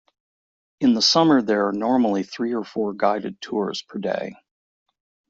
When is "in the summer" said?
0.79-1.43